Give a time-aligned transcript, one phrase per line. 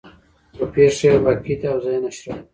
[0.55, 2.39] خو پېښه يې واقعي ده او زه یې نشروم.